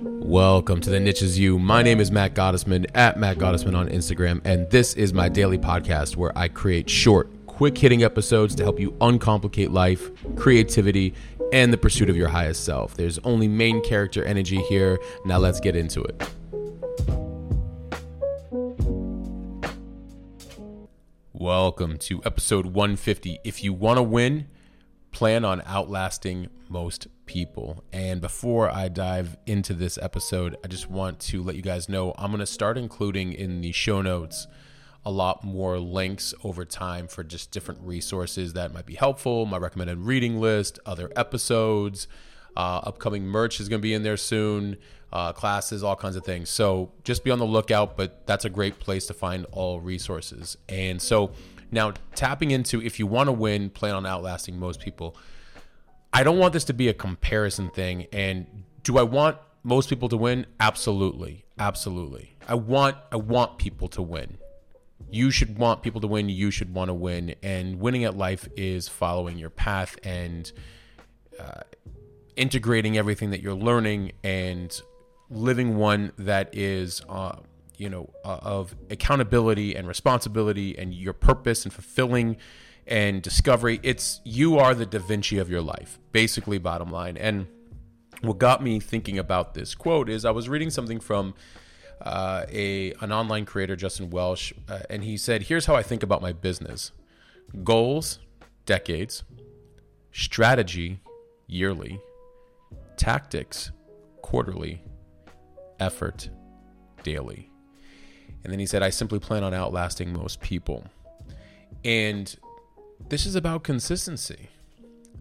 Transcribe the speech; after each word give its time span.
Welcome 0.00 0.80
to 0.82 0.90
the 0.90 1.00
Niche 1.00 1.22
Is 1.22 1.40
You. 1.40 1.58
My 1.58 1.82
name 1.82 1.98
is 1.98 2.12
Matt 2.12 2.34
Gottesman 2.34 2.86
at 2.94 3.18
Matt 3.18 3.38
Gottesman 3.38 3.76
on 3.76 3.88
Instagram, 3.88 4.40
and 4.44 4.70
this 4.70 4.94
is 4.94 5.12
my 5.12 5.28
daily 5.28 5.58
podcast 5.58 6.14
where 6.14 6.30
I 6.38 6.46
create 6.46 6.88
short, 6.88 7.28
quick 7.46 7.76
hitting 7.76 8.04
episodes 8.04 8.54
to 8.54 8.62
help 8.62 8.78
you 8.78 8.92
uncomplicate 9.00 9.72
life, 9.72 10.08
creativity, 10.36 11.14
and 11.52 11.72
the 11.72 11.76
pursuit 11.76 12.08
of 12.08 12.16
your 12.16 12.28
highest 12.28 12.64
self. 12.64 12.94
There's 12.94 13.18
only 13.24 13.48
main 13.48 13.82
character 13.82 14.22
energy 14.22 14.62
here. 14.68 15.00
Now 15.24 15.38
let's 15.38 15.58
get 15.58 15.74
into 15.74 16.04
it. 16.04 16.22
Welcome 21.32 21.98
to 21.98 22.22
episode 22.24 22.66
150. 22.66 23.40
If 23.42 23.64
you 23.64 23.72
want 23.72 23.96
to 23.96 24.04
win, 24.04 24.46
plan 25.18 25.44
on 25.44 25.60
outlasting 25.66 26.46
most 26.68 27.08
people. 27.26 27.82
And 27.92 28.20
before 28.20 28.70
I 28.70 28.86
dive 28.86 29.36
into 29.46 29.74
this 29.74 29.98
episode, 29.98 30.56
I 30.62 30.68
just 30.68 30.88
want 30.88 31.18
to 31.22 31.42
let 31.42 31.56
you 31.56 31.62
guys 31.62 31.88
know 31.88 32.14
I'm 32.16 32.30
going 32.30 32.38
to 32.38 32.46
start 32.46 32.78
including 32.78 33.32
in 33.32 33.60
the 33.60 33.72
show 33.72 34.00
notes 34.00 34.46
a 35.04 35.10
lot 35.10 35.42
more 35.42 35.80
links 35.80 36.34
over 36.44 36.64
time 36.64 37.08
for 37.08 37.24
just 37.24 37.50
different 37.50 37.80
resources 37.82 38.52
that 38.52 38.72
might 38.72 38.86
be 38.86 38.94
helpful, 38.94 39.44
my 39.44 39.56
recommended 39.56 39.98
reading 39.98 40.40
list, 40.40 40.78
other 40.86 41.10
episodes. 41.16 42.06
Uh, 42.56 42.80
upcoming 42.84 43.24
merch 43.24 43.58
is 43.58 43.68
going 43.68 43.80
to 43.80 43.82
be 43.82 43.94
in 43.94 44.04
there 44.04 44.16
soon, 44.16 44.76
uh, 45.12 45.32
classes, 45.32 45.82
all 45.82 45.96
kinds 45.96 46.14
of 46.14 46.24
things. 46.24 46.48
So 46.48 46.92
just 47.02 47.24
be 47.24 47.32
on 47.32 47.40
the 47.40 47.44
lookout, 47.44 47.96
but 47.96 48.24
that's 48.28 48.44
a 48.44 48.50
great 48.50 48.78
place 48.78 49.08
to 49.08 49.14
find 49.14 49.46
all 49.50 49.80
resources. 49.80 50.56
And 50.68 51.02
so 51.02 51.32
now, 51.70 51.92
tapping 52.14 52.50
into 52.50 52.82
if 52.82 52.98
you 52.98 53.06
want 53.06 53.28
to 53.28 53.32
win, 53.32 53.70
plan 53.70 53.94
on 53.94 54.06
outlasting 54.06 54.58
most 54.58 54.80
people. 54.80 55.16
I 56.12 56.22
don't 56.22 56.38
want 56.38 56.52
this 56.52 56.64
to 56.64 56.72
be 56.72 56.88
a 56.88 56.94
comparison 56.94 57.70
thing. 57.70 58.06
And 58.12 58.64
do 58.82 58.98
I 58.98 59.02
want 59.02 59.36
most 59.62 59.88
people 59.88 60.08
to 60.08 60.16
win? 60.16 60.46
Absolutely, 60.58 61.44
absolutely. 61.58 62.36
I 62.46 62.54
want 62.54 62.96
I 63.12 63.16
want 63.16 63.58
people 63.58 63.88
to 63.88 64.02
win. 64.02 64.38
You 65.10 65.30
should 65.30 65.58
want 65.58 65.82
people 65.82 66.00
to 66.00 66.06
win. 66.06 66.28
You 66.28 66.50
should 66.50 66.72
want 66.72 66.88
to 66.88 66.94
win. 66.94 67.34
And 67.42 67.78
winning 67.80 68.04
at 68.04 68.16
life 68.16 68.48
is 68.56 68.88
following 68.88 69.38
your 69.38 69.50
path 69.50 69.96
and 70.02 70.50
uh, 71.38 71.60
integrating 72.36 72.96
everything 72.96 73.30
that 73.30 73.40
you're 73.40 73.54
learning 73.54 74.12
and 74.24 74.80
living 75.30 75.76
one 75.76 76.12
that 76.16 76.54
is 76.54 77.02
uh, 77.08 77.36
you 77.78 77.88
know 77.88 78.10
uh, 78.24 78.38
of 78.42 78.74
accountability 78.90 79.74
and 79.74 79.88
responsibility 79.88 80.76
and 80.76 80.92
your 80.92 81.12
purpose 81.12 81.64
and 81.64 81.72
fulfilling 81.72 82.36
and 82.86 83.22
discovery 83.22 83.80
it's 83.82 84.20
you 84.24 84.58
are 84.58 84.74
the 84.74 84.84
da 84.84 84.98
vinci 84.98 85.38
of 85.38 85.48
your 85.48 85.62
life 85.62 85.98
basically 86.12 86.58
bottom 86.58 86.90
line. 86.90 87.16
And 87.16 87.46
what 88.20 88.38
got 88.38 88.62
me 88.62 88.80
thinking 88.80 89.18
about 89.18 89.54
this 89.54 89.74
quote 89.74 90.08
is 90.10 90.24
i 90.24 90.30
was 90.30 90.48
reading 90.48 90.70
something 90.70 90.98
from 90.98 91.34
uh, 92.02 92.44
a 92.50 92.92
an 93.00 93.12
online 93.12 93.44
creator 93.44 93.76
justin 93.76 94.10
welsh 94.10 94.52
uh, 94.68 94.80
and 94.90 95.04
he 95.04 95.16
said 95.16 95.42
here's 95.42 95.66
how 95.66 95.74
i 95.74 95.82
think 95.82 96.02
about 96.02 96.20
my 96.20 96.32
business. 96.32 96.92
Goals 97.64 98.18
decades. 98.66 99.24
Strategy 100.12 101.00
yearly. 101.46 102.00
Tactics 102.96 103.70
quarterly. 104.20 104.82
Effort 105.80 106.28
daily 107.02 107.50
and 108.44 108.52
then 108.52 108.58
he 108.58 108.66
said, 108.66 108.82
I 108.82 108.90
simply 108.90 109.18
plan 109.18 109.44
on 109.44 109.52
outlasting 109.52 110.12
most 110.12 110.40
people. 110.40 110.84
And 111.84 112.34
this 113.08 113.26
is 113.26 113.34
about 113.34 113.62
consistency. 113.62 114.48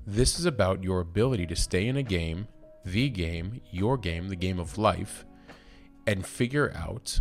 This 0.05 0.39
is 0.39 0.45
about 0.45 0.83
your 0.83 0.99
ability 0.99 1.45
to 1.47 1.55
stay 1.55 1.87
in 1.87 1.97
a 1.97 2.03
game, 2.03 2.47
the 2.85 3.09
game, 3.09 3.61
your 3.71 3.97
game, 3.97 4.29
the 4.29 4.35
game 4.35 4.59
of 4.59 4.77
life, 4.77 5.25
and 6.05 6.25
figure 6.25 6.71
out 6.75 7.19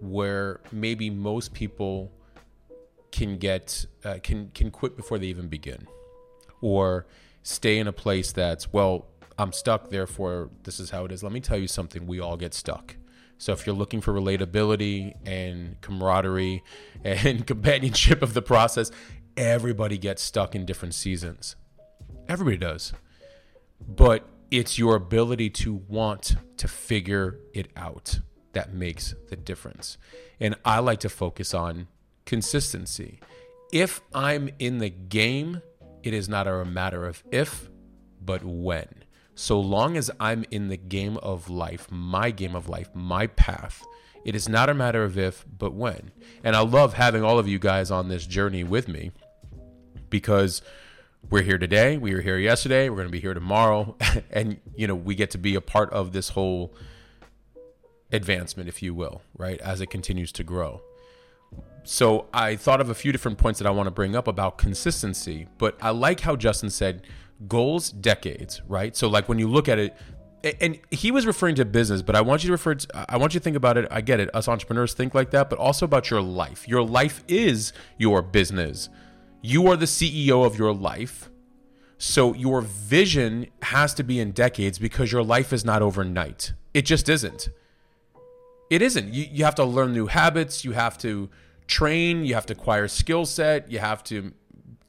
where 0.00 0.60
maybe 0.70 1.10
most 1.10 1.54
people 1.54 2.12
can 3.10 3.38
get 3.38 3.86
uh, 4.04 4.18
can 4.22 4.50
can 4.54 4.70
quit 4.70 4.96
before 4.96 5.18
they 5.18 5.26
even 5.26 5.48
begin 5.48 5.86
or 6.60 7.06
stay 7.42 7.78
in 7.78 7.88
a 7.88 7.92
place 7.92 8.30
that's 8.32 8.72
well 8.72 9.06
i'm 9.38 9.52
stuck 9.52 9.90
therefore 9.90 10.50
this 10.62 10.78
is 10.78 10.90
how 10.90 11.04
it 11.04 11.12
is 11.12 11.22
let 11.22 11.32
me 11.32 11.40
tell 11.40 11.58
you 11.58 11.66
something 11.66 12.06
we 12.06 12.20
all 12.20 12.36
get 12.36 12.54
stuck 12.54 12.96
so 13.40 13.54
if 13.54 13.66
you're 13.66 13.74
looking 13.74 14.02
for 14.02 14.12
relatability 14.12 15.14
and 15.24 15.80
camaraderie 15.80 16.62
and 17.02 17.46
companionship 17.46 18.20
of 18.20 18.34
the 18.34 18.42
process, 18.42 18.90
everybody 19.34 19.96
gets 19.96 20.22
stuck 20.22 20.54
in 20.54 20.66
different 20.66 20.92
seasons. 20.92 21.56
Everybody 22.28 22.58
does. 22.58 22.92
But 23.80 24.28
it's 24.50 24.78
your 24.78 24.94
ability 24.94 25.48
to 25.50 25.72
want 25.88 26.36
to 26.58 26.68
figure 26.68 27.38
it 27.54 27.70
out 27.76 28.20
that 28.52 28.74
makes 28.74 29.14
the 29.30 29.36
difference. 29.36 29.96
And 30.38 30.54
I 30.62 30.80
like 30.80 31.00
to 31.00 31.08
focus 31.08 31.54
on 31.54 31.88
consistency. 32.26 33.20
If 33.72 34.02
I'm 34.14 34.50
in 34.58 34.78
the 34.78 34.90
game, 34.90 35.62
it 36.02 36.12
is 36.12 36.28
not 36.28 36.46
a 36.46 36.62
matter 36.66 37.06
of 37.06 37.24
if, 37.32 37.70
but 38.20 38.44
when 38.44 38.99
so 39.40 39.58
long 39.58 39.96
as 39.96 40.10
I'm 40.20 40.44
in 40.50 40.68
the 40.68 40.76
game 40.76 41.16
of 41.16 41.48
life, 41.48 41.90
my 41.90 42.30
game 42.30 42.54
of 42.54 42.68
life, 42.68 42.90
my 42.94 43.26
path, 43.26 43.82
it 44.22 44.34
is 44.34 44.50
not 44.50 44.68
a 44.68 44.74
matter 44.74 45.02
of 45.02 45.16
if, 45.16 45.46
but 45.58 45.72
when. 45.72 46.10
And 46.44 46.54
I 46.54 46.60
love 46.60 46.92
having 46.92 47.24
all 47.24 47.38
of 47.38 47.48
you 47.48 47.58
guys 47.58 47.90
on 47.90 48.08
this 48.08 48.26
journey 48.26 48.64
with 48.64 48.86
me 48.86 49.12
because 50.10 50.60
we're 51.30 51.40
here 51.40 51.56
today, 51.56 51.96
we 51.96 52.14
were 52.14 52.20
here 52.20 52.36
yesterday, 52.36 52.90
we're 52.90 52.96
going 52.96 53.08
to 53.08 53.12
be 53.12 53.18
here 53.18 53.32
tomorrow, 53.32 53.96
and 54.30 54.60
you 54.76 54.86
know, 54.86 54.94
we 54.94 55.14
get 55.14 55.30
to 55.30 55.38
be 55.38 55.54
a 55.54 55.62
part 55.62 55.90
of 55.90 56.12
this 56.12 56.28
whole 56.28 56.74
advancement 58.12 58.68
if 58.68 58.82
you 58.82 58.92
will, 58.92 59.22
right? 59.38 59.58
As 59.62 59.80
it 59.80 59.86
continues 59.86 60.32
to 60.32 60.44
grow. 60.44 60.82
So 61.82 62.26
I 62.32 62.56
thought 62.56 62.80
of 62.80 62.90
a 62.90 62.94
few 62.94 63.10
different 63.10 63.38
points 63.38 63.58
that 63.58 63.66
I 63.66 63.70
want 63.70 63.86
to 63.86 63.90
bring 63.90 64.14
up 64.14 64.28
about 64.28 64.58
consistency, 64.58 65.48
but 65.58 65.76
I 65.82 65.90
like 65.90 66.20
how 66.20 66.36
Justin 66.36 66.70
said 66.70 67.02
goals 67.48 67.90
decades, 67.90 68.62
right? 68.68 68.94
So 68.96 69.08
like 69.08 69.28
when 69.28 69.38
you 69.38 69.48
look 69.48 69.68
at 69.68 69.78
it, 69.78 69.96
and 70.60 70.78
he 70.90 71.10
was 71.10 71.26
referring 71.26 71.54
to 71.56 71.64
business, 71.64 72.00
but 72.00 72.16
I 72.16 72.22
want 72.22 72.42
you 72.42 72.48
to 72.48 72.52
refer 72.52 72.74
to, 72.74 73.10
I 73.10 73.18
want 73.18 73.34
you 73.34 73.40
to 73.40 73.44
think 73.44 73.56
about 73.56 73.76
it. 73.76 73.86
I 73.90 74.00
get 74.00 74.20
it. 74.20 74.34
Us 74.34 74.48
entrepreneurs 74.48 74.94
think 74.94 75.14
like 75.14 75.32
that, 75.32 75.50
but 75.50 75.58
also 75.58 75.84
about 75.84 76.10
your 76.10 76.22
life. 76.22 76.66
Your 76.66 76.82
life 76.82 77.22
is 77.28 77.74
your 77.98 78.22
business. 78.22 78.88
You 79.42 79.66
are 79.66 79.76
the 79.76 79.86
CEO 79.86 80.46
of 80.46 80.58
your 80.58 80.72
life. 80.72 81.30
So 81.98 82.34
your 82.34 82.62
vision 82.62 83.48
has 83.62 83.92
to 83.94 84.02
be 84.02 84.18
in 84.18 84.32
decades 84.32 84.78
because 84.78 85.12
your 85.12 85.22
life 85.22 85.52
is 85.52 85.64
not 85.64 85.82
overnight. 85.82 86.54
It 86.72 86.86
just 86.86 87.10
isn't. 87.10 87.50
It 88.70 88.80
isn't. 88.82 89.12
You, 89.12 89.26
you 89.30 89.44
have 89.44 89.56
to 89.56 89.64
learn 89.64 89.92
new 89.92 90.06
habits. 90.06 90.64
You 90.64 90.72
have 90.72 90.96
to 90.98 91.28
train. 91.66 92.24
You 92.24 92.34
have 92.34 92.46
to 92.46 92.54
acquire 92.54 92.88
skill 92.88 93.26
set. 93.26 93.70
You 93.70 93.80
have 93.80 94.02
to 94.04 94.32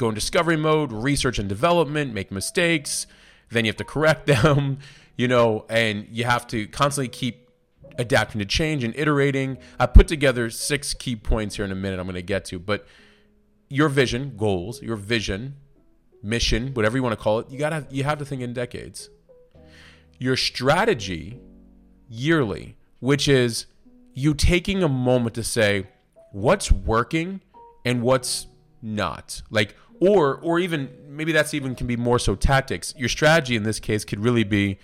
go 0.02 0.10
in 0.10 0.16
discovery 0.16 0.58
mode, 0.58 0.92
research 0.92 1.38
and 1.38 1.48
development, 1.48 2.14
make 2.14 2.32
mistakes, 2.32 3.06
then 3.50 3.66
you 3.66 3.70
have 3.70 3.78
to 3.78 3.86
correct 3.86 4.26
them, 4.42 4.80
you 5.16 5.28
know, 5.28 5.66
and 5.70 6.08
you 6.10 6.26
have 6.26 6.48
to 6.48 6.68
constantly 6.68 7.08
keep 7.08 7.50
adapting 7.98 8.40
to 8.40 8.46
change 8.46 8.84
and 8.84 8.96
iterating. 8.96 9.58
I 9.80 9.86
put 9.86 10.08
together 10.08 10.50
six 10.50 10.94
key 10.94 11.16
points 11.16 11.56
here 11.56 11.66
in 11.66 11.72
a 11.72 11.76
minute 11.76 12.00
I'm 12.00 12.06
going 12.06 12.16
to 12.16 12.22
get 12.22 12.46
to, 12.46 12.60
but 12.60 12.88
your 13.70 13.90
vision, 13.90 14.34
goals, 14.36 14.82
your 14.82 14.96
vision, 14.96 15.56
mission, 16.24 16.74
whatever 16.74 16.98
you 16.98 17.04
want 17.04 17.18
to 17.18 17.24
call 17.24 17.40
it, 17.40 17.50
you 17.50 17.58
got 17.58 17.70
to 17.70 17.86
you 17.90 18.04
have 18.04 18.18
to 18.20 18.26
think 18.26 18.42
in 18.42 18.54
decades. 18.54 19.10
Your 20.18 20.36
strategy 20.36 21.40
yearly, 22.10 22.76
which 23.02 23.28
is 23.28 23.66
you 24.14 24.34
taking 24.34 24.82
a 24.82 24.88
moment 24.88 25.36
to 25.36 25.44
say 25.44 25.88
what's 26.32 26.72
working 26.72 27.42
and 27.84 28.02
what's 28.02 28.48
not. 28.82 29.42
Like 29.50 29.76
or 30.00 30.38
or 30.38 30.60
even 30.60 30.90
maybe 31.08 31.32
that's 31.32 31.54
even 31.54 31.76
can 31.76 31.88
be 31.88 31.98
more 31.98 32.20
so 32.20 32.36
tactics. 32.36 32.94
Your 32.98 33.10
strategy 33.10 33.56
in 33.56 33.64
this 33.64 33.80
case 33.80 34.06
could 34.06 34.20
really 34.20 34.46
be 34.46 34.80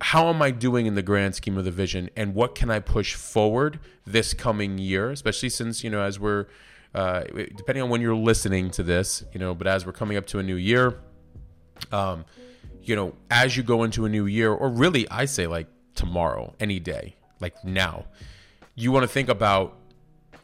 how 0.00 0.28
am 0.28 0.42
I 0.42 0.50
doing 0.50 0.86
in 0.86 0.94
the 0.94 1.02
grand 1.02 1.34
scheme 1.34 1.56
of 1.56 1.64
the 1.64 1.70
vision, 1.70 2.10
and 2.16 2.34
what 2.34 2.54
can 2.54 2.70
I 2.70 2.80
push 2.80 3.14
forward 3.14 3.80
this 4.06 4.34
coming 4.34 4.76
year, 4.76 5.10
especially 5.10 5.48
since 5.48 5.82
you 5.82 5.90
know 5.90 6.02
as 6.02 6.20
we're 6.20 6.46
uh, 6.94 7.22
depending 7.56 7.82
on 7.82 7.90
when 7.90 8.00
you're 8.00 8.14
listening 8.14 8.70
to 8.70 8.82
this, 8.82 9.24
you 9.32 9.40
know, 9.40 9.54
but 9.54 9.66
as 9.66 9.86
we're 9.86 9.92
coming 9.92 10.16
up 10.16 10.26
to 10.26 10.38
a 10.38 10.42
new 10.42 10.56
year, 10.56 10.98
um, 11.92 12.24
you 12.82 12.96
know, 12.96 13.14
as 13.30 13.56
you 13.56 13.62
go 13.62 13.84
into 13.84 14.04
a 14.04 14.08
new 14.08 14.26
year, 14.26 14.52
or 14.52 14.68
really, 14.68 15.08
I 15.10 15.24
say 15.24 15.46
like 15.46 15.66
tomorrow, 15.96 16.54
any 16.60 16.78
day, 16.78 17.16
like 17.40 17.64
now, 17.64 18.06
you 18.74 18.92
want 18.92 19.04
to 19.04 19.08
think 19.08 19.28
about 19.28 19.76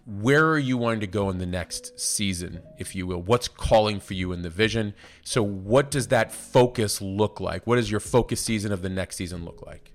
where 0.04 0.50
are 0.50 0.58
you 0.58 0.76
wanting 0.76 1.00
to 1.00 1.06
go 1.06 1.30
in 1.30 1.38
the 1.38 1.46
next 1.46 1.98
season, 2.00 2.62
if 2.78 2.94
you 2.94 3.06
will? 3.06 3.22
What's 3.22 3.46
calling 3.46 4.00
for 4.00 4.14
you 4.14 4.32
in 4.32 4.42
the 4.42 4.50
vision? 4.50 4.94
So, 5.22 5.42
what 5.42 5.90
does 5.90 6.08
that 6.08 6.32
focus 6.32 7.00
look 7.00 7.40
like? 7.40 7.66
What 7.66 7.76
does 7.76 7.90
your 7.90 8.00
focus 8.00 8.40
season 8.40 8.72
of 8.72 8.82
the 8.82 8.88
next 8.88 9.16
season 9.16 9.44
look 9.44 9.64
like? 9.64 9.92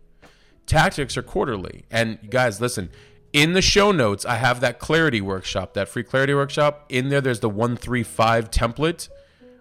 Tactics 0.65 1.17
are 1.17 1.23
quarterly. 1.23 1.85
And 1.91 2.29
guys, 2.29 2.61
listen, 2.61 2.89
in 3.33 3.53
the 3.53 3.61
show 3.61 3.91
notes, 3.91 4.25
I 4.25 4.35
have 4.35 4.61
that 4.61 4.79
clarity 4.79 5.21
workshop, 5.21 5.73
that 5.73 5.89
free 5.89 6.03
clarity 6.03 6.33
workshop. 6.33 6.85
In 6.89 7.09
there, 7.09 7.21
there's 7.21 7.41
the 7.41 7.49
135 7.49 8.49
template. 8.49 9.09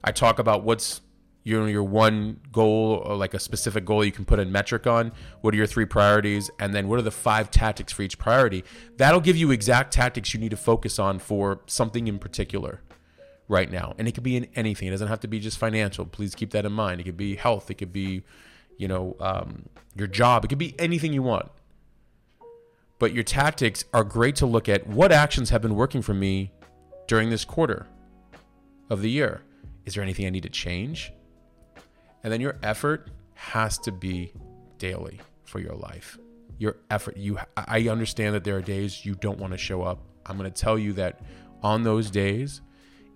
I 0.04 0.12
talk 0.12 0.38
about 0.38 0.62
what's 0.62 1.00
your 1.46 1.68
your 1.68 1.84
one 1.84 2.40
goal 2.50 3.04
or 3.06 3.14
like 3.14 3.32
a 3.32 3.38
specific 3.38 3.84
goal 3.84 4.04
you 4.04 4.10
can 4.10 4.24
put 4.24 4.40
a 4.40 4.44
metric 4.44 4.84
on 4.84 5.12
what 5.42 5.54
are 5.54 5.56
your 5.56 5.66
three 5.66 5.84
priorities 5.84 6.50
and 6.58 6.74
then 6.74 6.88
what 6.88 6.98
are 6.98 7.02
the 7.02 7.10
five 7.12 7.52
tactics 7.52 7.92
for 7.92 8.02
each 8.02 8.18
priority? 8.18 8.64
That'll 8.96 9.20
give 9.20 9.36
you 9.36 9.52
exact 9.52 9.94
tactics 9.94 10.34
you 10.34 10.40
need 10.40 10.50
to 10.50 10.56
focus 10.56 10.98
on 10.98 11.20
for 11.20 11.60
something 11.66 12.08
in 12.08 12.18
particular 12.18 12.82
right 13.46 13.70
now. 13.70 13.94
And 13.96 14.08
it 14.08 14.12
could 14.12 14.24
be 14.24 14.36
in 14.36 14.48
anything. 14.56 14.88
It 14.88 14.90
doesn't 14.90 15.06
have 15.06 15.20
to 15.20 15.28
be 15.28 15.38
just 15.38 15.56
financial. 15.56 16.04
Please 16.04 16.34
keep 16.34 16.50
that 16.50 16.66
in 16.66 16.72
mind. 16.72 17.00
It 17.00 17.04
could 17.04 17.16
be 17.16 17.36
health. 17.36 17.70
It 17.70 17.74
could 17.74 17.92
be 17.92 18.24
you 18.76 18.88
know 18.88 19.16
um, 19.20 19.68
your 19.94 20.08
job. 20.08 20.44
It 20.44 20.48
could 20.48 20.58
be 20.58 20.74
anything 20.80 21.12
you 21.12 21.22
want. 21.22 21.48
But 22.98 23.14
your 23.14 23.22
tactics 23.22 23.84
are 23.94 24.02
great 24.02 24.34
to 24.36 24.46
look 24.46 24.68
at 24.68 24.88
what 24.88 25.12
actions 25.12 25.50
have 25.50 25.62
been 25.62 25.76
working 25.76 26.02
for 26.02 26.14
me 26.14 26.50
during 27.06 27.30
this 27.30 27.44
quarter 27.44 27.86
of 28.90 29.00
the 29.00 29.10
year. 29.10 29.42
Is 29.84 29.94
there 29.94 30.02
anything 30.02 30.26
i 30.26 30.30
need 30.30 30.42
to 30.42 30.50
change 30.50 31.12
and 32.26 32.32
then 32.32 32.40
your 32.40 32.56
effort 32.64 33.08
has 33.34 33.78
to 33.78 33.92
be 33.92 34.32
daily 34.78 35.20
for 35.44 35.60
your 35.60 35.76
life. 35.76 36.18
Your 36.58 36.78
effort, 36.90 37.16
you 37.16 37.38
I 37.56 37.86
understand 37.88 38.34
that 38.34 38.42
there 38.42 38.56
are 38.56 38.60
days 38.60 39.06
you 39.06 39.14
don't 39.14 39.38
want 39.38 39.52
to 39.52 39.56
show 39.56 39.82
up. 39.82 40.02
I'm 40.26 40.36
going 40.36 40.52
to 40.52 40.62
tell 40.62 40.76
you 40.76 40.92
that 40.94 41.20
on 41.62 41.84
those 41.84 42.10
days, 42.10 42.62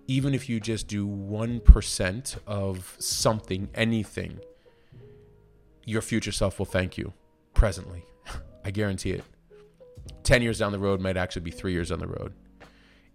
even 0.07 0.33
if 0.33 0.47
you 0.47 0.61
just 0.61 0.87
do 0.87 1.05
1% 1.05 2.37
of 2.47 2.95
something, 2.99 3.67
anything, 3.75 4.39
your 5.83 6.01
future 6.01 6.31
self 6.31 6.57
will 6.57 6.65
thank 6.65 6.97
you 6.97 7.11
presently. 7.53 8.05
I 8.63 8.71
guarantee 8.71 9.11
it. 9.11 9.25
10 10.23 10.41
years 10.41 10.59
down 10.59 10.71
the 10.71 10.79
road 10.79 11.01
might 11.01 11.17
actually 11.17 11.41
be 11.41 11.51
three 11.51 11.73
years 11.73 11.89
down 11.89 11.99
the 11.99 12.07
road. 12.07 12.31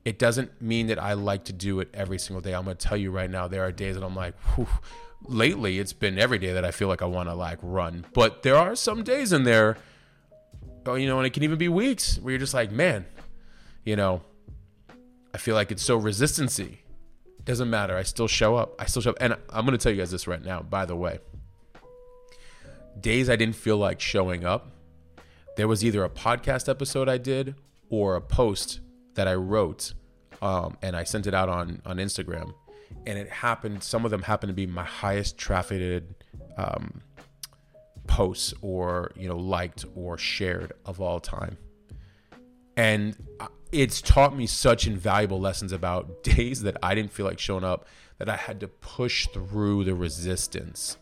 It 0.04 0.18
doesn't 0.18 0.60
mean 0.60 0.88
that 0.88 1.02
I 1.02 1.14
like 1.14 1.44
to 1.44 1.54
do 1.54 1.80
it 1.80 1.88
every 1.94 2.18
single 2.18 2.42
day. 2.42 2.54
I'm 2.54 2.64
going 2.64 2.76
to 2.76 2.86
tell 2.86 2.98
you 2.98 3.10
right 3.10 3.30
now, 3.30 3.48
there 3.48 3.64
are 3.64 3.72
days 3.72 3.94
that 3.94 4.04
I'm 4.04 4.14
like, 4.14 4.34
lately 5.24 5.78
it's 5.78 5.92
been 5.92 6.18
every 6.18 6.38
day 6.38 6.52
that 6.52 6.64
I 6.64 6.70
feel 6.70 6.88
like 6.88 7.02
I 7.02 7.06
want 7.06 7.28
to 7.28 7.34
like 7.34 7.58
run. 7.62 8.04
But 8.12 8.42
there 8.42 8.56
are 8.56 8.74
some 8.74 9.02
days 9.02 9.32
in 9.32 9.44
there, 9.44 9.76
oh, 10.86 10.94
you 10.94 11.06
know, 11.06 11.18
and 11.18 11.26
it 11.26 11.32
can 11.32 11.42
even 11.42 11.58
be 11.58 11.68
weeks 11.68 12.18
where 12.18 12.32
you're 12.32 12.38
just 12.38 12.54
like, 12.54 12.70
man, 12.70 13.06
you 13.84 13.96
know, 13.96 14.22
I 15.34 15.38
feel 15.38 15.54
like 15.54 15.70
it's 15.70 15.82
so 15.82 16.00
resistancy. 16.00 16.78
Doesn't 17.44 17.70
matter. 17.70 17.96
I 17.96 18.02
still 18.02 18.26
show 18.26 18.56
up. 18.56 18.74
I 18.80 18.86
still 18.86 19.02
show 19.02 19.10
up. 19.10 19.18
And 19.20 19.34
I'm 19.50 19.64
going 19.64 19.76
to 19.76 19.82
tell 19.82 19.92
you 19.92 19.98
guys 19.98 20.10
this 20.10 20.26
right 20.26 20.44
now, 20.44 20.62
by 20.62 20.84
the 20.84 20.96
way. 20.96 21.18
Days 22.98 23.28
I 23.28 23.36
didn't 23.36 23.56
feel 23.56 23.76
like 23.76 24.00
showing 24.00 24.44
up, 24.44 24.72
there 25.56 25.68
was 25.68 25.84
either 25.84 26.02
a 26.02 26.10
podcast 26.10 26.68
episode 26.68 27.08
I 27.08 27.18
did 27.18 27.54
or 27.88 28.16
a 28.16 28.20
post 28.20 28.80
that 29.14 29.28
I 29.28 29.34
wrote 29.34 29.94
um, 30.42 30.76
and 30.82 30.96
I 30.96 31.04
sent 31.04 31.26
it 31.26 31.34
out 31.34 31.48
on, 31.48 31.80
on 31.86 31.96
Instagram 31.96 32.52
and 33.06 33.18
it 33.18 33.28
happened. 33.30 33.82
Some 33.82 34.04
of 34.04 34.10
them 34.10 34.22
happened 34.22 34.50
to 34.50 34.54
be 34.54 34.66
my 34.66 34.84
highest 34.84 35.38
trafficked 35.38 36.24
um, 36.56 37.00
posts, 38.06 38.54
or 38.62 39.12
you 39.16 39.28
know, 39.28 39.36
liked 39.36 39.84
or 39.94 40.18
shared 40.18 40.72
of 40.84 41.00
all 41.00 41.20
time. 41.20 41.56
And 42.76 43.16
it's 43.72 44.00
taught 44.00 44.36
me 44.36 44.46
such 44.46 44.86
invaluable 44.86 45.40
lessons 45.40 45.72
about 45.72 46.22
days 46.22 46.62
that 46.62 46.76
I 46.82 46.94
didn't 46.94 47.12
feel 47.12 47.26
like 47.26 47.38
showing 47.38 47.64
up, 47.64 47.86
that 48.18 48.28
I 48.28 48.36
had 48.36 48.60
to 48.60 48.68
push 48.68 49.26
through 49.28 49.84
the 49.84 49.94
resistance 49.94 50.96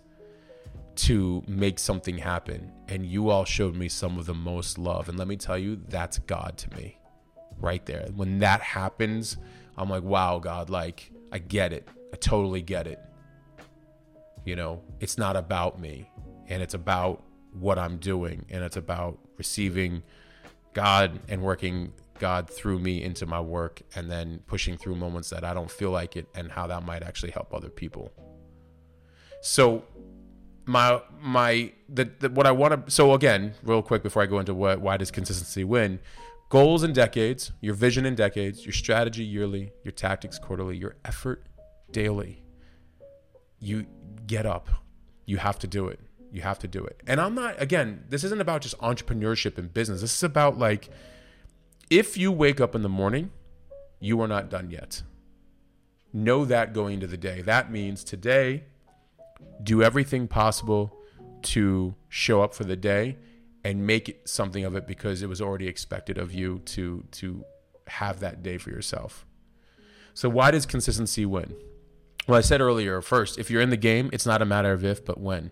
to 0.96 1.42
make 1.46 1.78
something 1.78 2.18
happen. 2.18 2.72
And 2.88 3.04
you 3.04 3.30
all 3.30 3.44
showed 3.44 3.74
me 3.74 3.88
some 3.88 4.18
of 4.18 4.26
the 4.26 4.34
most 4.34 4.78
love. 4.78 5.08
And 5.08 5.18
let 5.18 5.28
me 5.28 5.36
tell 5.36 5.58
you, 5.58 5.80
that's 5.88 6.18
God 6.18 6.56
to 6.58 6.76
me 6.76 6.98
right 7.58 7.84
there. 7.86 8.06
When 8.14 8.38
that 8.40 8.60
happens, 8.60 9.36
I'm 9.76 9.90
like, 9.90 10.02
wow, 10.02 10.38
God, 10.38 10.70
like, 10.70 11.10
I 11.34 11.38
get 11.38 11.72
it. 11.72 11.88
I 12.12 12.16
totally 12.16 12.62
get 12.62 12.86
it. 12.86 13.00
You 14.44 14.54
know, 14.54 14.82
it's 15.00 15.18
not 15.18 15.36
about 15.36 15.80
me 15.80 16.08
and 16.48 16.62
it's 16.62 16.74
about 16.74 17.24
what 17.52 17.78
I'm 17.78 17.96
doing 17.98 18.46
and 18.50 18.62
it's 18.62 18.76
about 18.76 19.18
receiving 19.36 20.04
God 20.74 21.18
and 21.28 21.42
working 21.42 21.92
God 22.20 22.48
through 22.48 22.78
me 22.78 23.02
into 23.02 23.26
my 23.26 23.40
work 23.40 23.82
and 23.96 24.08
then 24.08 24.42
pushing 24.46 24.76
through 24.76 24.94
moments 24.94 25.30
that 25.30 25.44
I 25.44 25.54
don't 25.54 25.70
feel 25.70 25.90
like 25.90 26.16
it 26.16 26.28
and 26.36 26.52
how 26.52 26.68
that 26.68 26.84
might 26.84 27.02
actually 27.02 27.32
help 27.32 27.52
other 27.52 27.68
people. 27.68 28.12
So 29.42 29.84
my 30.66 31.02
my 31.20 31.72
the, 31.88 32.10
the 32.20 32.30
what 32.30 32.46
I 32.46 32.52
want 32.52 32.86
to 32.86 32.90
so 32.92 33.12
again, 33.12 33.54
real 33.64 33.82
quick 33.82 34.04
before 34.04 34.22
I 34.22 34.26
go 34.26 34.38
into 34.38 34.54
what 34.54 34.80
why 34.80 34.96
does 34.96 35.10
consistency 35.10 35.64
win? 35.64 35.98
Goals 36.54 36.84
in 36.84 36.92
decades, 36.92 37.50
your 37.60 37.74
vision 37.74 38.06
in 38.06 38.14
decades, 38.14 38.64
your 38.64 38.72
strategy 38.72 39.24
yearly, 39.24 39.72
your 39.82 39.90
tactics 39.90 40.38
quarterly, 40.38 40.76
your 40.76 40.94
effort 41.04 41.46
daily. 41.90 42.44
You 43.58 43.86
get 44.24 44.46
up. 44.46 44.68
You 45.26 45.38
have 45.38 45.58
to 45.58 45.66
do 45.66 45.88
it. 45.88 45.98
You 46.30 46.42
have 46.42 46.60
to 46.60 46.68
do 46.68 46.84
it. 46.84 47.02
And 47.08 47.20
I'm 47.20 47.34
not, 47.34 47.60
again, 47.60 48.04
this 48.08 48.22
isn't 48.22 48.40
about 48.40 48.60
just 48.60 48.78
entrepreneurship 48.78 49.58
and 49.58 49.74
business. 49.74 50.00
This 50.00 50.16
is 50.16 50.22
about 50.22 50.56
like, 50.56 50.90
if 51.90 52.16
you 52.16 52.30
wake 52.30 52.60
up 52.60 52.76
in 52.76 52.82
the 52.82 52.88
morning, 52.88 53.32
you 53.98 54.20
are 54.20 54.28
not 54.28 54.48
done 54.48 54.70
yet. 54.70 55.02
Know 56.12 56.44
that 56.44 56.72
going 56.72 56.94
into 56.94 57.08
the 57.08 57.16
day. 57.16 57.42
That 57.42 57.72
means 57.72 58.04
today, 58.04 58.62
do 59.60 59.82
everything 59.82 60.28
possible 60.28 60.96
to 61.42 61.96
show 62.08 62.42
up 62.42 62.54
for 62.54 62.62
the 62.62 62.76
day 62.76 63.16
and 63.64 63.86
make 63.86 64.20
something 64.26 64.64
of 64.64 64.76
it 64.76 64.86
because 64.86 65.22
it 65.22 65.28
was 65.28 65.40
already 65.40 65.66
expected 65.66 66.18
of 66.18 66.32
you 66.32 66.60
to 66.66 67.04
to 67.12 67.44
have 67.88 68.20
that 68.20 68.42
day 68.42 68.58
for 68.58 68.70
yourself. 68.70 69.26
So 70.12 70.28
why 70.28 70.50
does 70.50 70.66
consistency 70.66 71.26
win? 71.26 71.56
Well, 72.26 72.38
I 72.38 72.42
said 72.42 72.60
earlier, 72.60 73.00
first, 73.00 73.38
if 73.38 73.50
you're 73.50 73.60
in 73.60 73.70
the 73.70 73.76
game, 73.76 74.08
it's 74.12 74.24
not 74.24 74.40
a 74.40 74.46
matter 74.46 74.72
of 74.72 74.84
if, 74.84 75.04
but 75.04 75.20
when. 75.20 75.50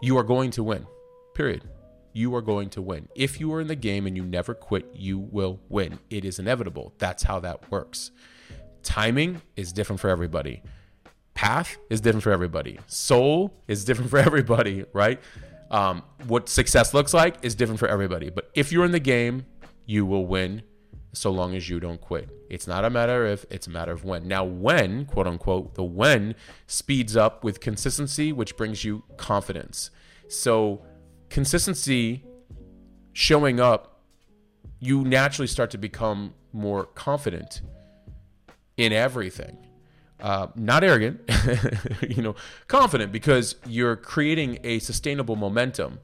You 0.00 0.16
are 0.16 0.22
going 0.22 0.50
to 0.52 0.62
win. 0.62 0.86
Period. 1.34 1.68
You 2.12 2.34
are 2.34 2.40
going 2.40 2.70
to 2.70 2.82
win. 2.82 3.08
If 3.14 3.38
you 3.38 3.52
are 3.52 3.60
in 3.60 3.66
the 3.66 3.74
game 3.74 4.06
and 4.06 4.16
you 4.16 4.24
never 4.24 4.54
quit, 4.54 4.90
you 4.94 5.18
will 5.18 5.60
win. 5.68 5.98
It 6.08 6.24
is 6.24 6.38
inevitable. 6.38 6.94
That's 6.98 7.24
how 7.24 7.40
that 7.40 7.70
works. 7.70 8.10
Timing 8.82 9.42
is 9.56 9.72
different 9.72 10.00
for 10.00 10.08
everybody. 10.08 10.62
Path 11.34 11.76
is 11.90 12.00
different 12.00 12.22
for 12.22 12.32
everybody. 12.32 12.78
Soul 12.86 13.52
is 13.68 13.84
different 13.84 14.10
for 14.10 14.18
everybody, 14.30 14.84
right? 14.94 15.20
Um, 15.70 16.02
what 16.26 16.48
success 16.48 16.92
looks 16.94 17.14
like 17.14 17.36
is 17.42 17.54
different 17.54 17.78
for 17.78 17.88
everybody. 17.88 18.30
But 18.30 18.50
if 18.54 18.72
you're 18.72 18.84
in 18.84 18.92
the 18.92 19.00
game, 19.00 19.46
you 19.86 20.04
will 20.04 20.26
win 20.26 20.62
so 21.12 21.30
long 21.30 21.54
as 21.54 21.68
you 21.68 21.80
don't 21.80 22.00
quit. 22.00 22.28
It's 22.48 22.66
not 22.66 22.84
a 22.84 22.90
matter 22.90 23.26
of 23.26 23.32
if, 23.32 23.46
it's 23.50 23.66
a 23.66 23.70
matter 23.70 23.92
of 23.92 24.04
when. 24.04 24.26
Now, 24.26 24.44
when, 24.44 25.06
quote 25.06 25.26
unquote, 25.26 25.74
the 25.74 25.84
when 25.84 26.34
speeds 26.66 27.16
up 27.16 27.44
with 27.44 27.60
consistency, 27.60 28.32
which 28.32 28.56
brings 28.56 28.84
you 28.84 29.04
confidence. 29.16 29.90
So, 30.28 30.82
consistency 31.28 32.24
showing 33.12 33.60
up, 33.60 34.02
you 34.78 35.04
naturally 35.04 35.46
start 35.46 35.70
to 35.72 35.78
become 35.78 36.34
more 36.52 36.86
confident 36.86 37.62
in 38.76 38.92
everything 38.92 39.58
uh, 40.22 40.48
not 40.54 40.84
arrogant, 40.84 41.20
you 42.08 42.22
know, 42.22 42.34
confident 42.68 43.12
because 43.12 43.56
you're 43.66 43.96
creating 43.96 44.58
a 44.64 44.78
sustainable 44.78 45.36
momentum. 45.36 46.00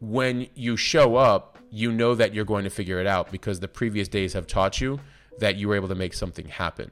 When 0.00 0.46
you 0.54 0.76
show 0.76 1.16
up, 1.16 1.58
you 1.70 1.92
know 1.92 2.14
that 2.14 2.34
you're 2.34 2.44
going 2.44 2.64
to 2.64 2.70
figure 2.70 3.00
it 3.00 3.06
out 3.06 3.30
because 3.30 3.60
the 3.60 3.68
previous 3.68 4.08
days 4.08 4.32
have 4.32 4.46
taught 4.46 4.80
you 4.80 5.00
that 5.38 5.56
you 5.56 5.68
were 5.68 5.74
able 5.74 5.88
to 5.88 5.94
make 5.94 6.14
something 6.14 6.48
happen. 6.48 6.90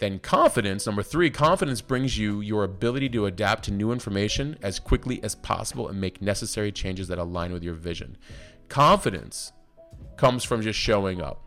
Then, 0.00 0.18
confidence, 0.18 0.86
number 0.86 1.02
three, 1.02 1.30
confidence 1.30 1.80
brings 1.80 2.18
you 2.18 2.40
your 2.40 2.64
ability 2.64 3.08
to 3.10 3.26
adapt 3.26 3.64
to 3.64 3.72
new 3.72 3.92
information 3.92 4.58
as 4.60 4.80
quickly 4.80 5.22
as 5.22 5.34
possible 5.36 5.88
and 5.88 6.00
make 6.00 6.20
necessary 6.20 6.72
changes 6.72 7.08
that 7.08 7.18
align 7.18 7.52
with 7.52 7.62
your 7.62 7.74
vision. 7.74 8.16
Confidence 8.68 9.52
comes 10.16 10.42
from 10.42 10.62
just 10.62 10.78
showing 10.78 11.20
up 11.20 11.43